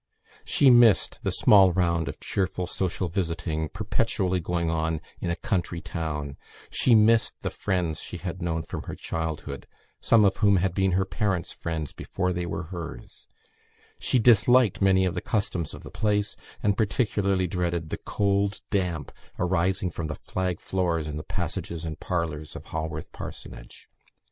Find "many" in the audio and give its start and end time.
14.81-15.05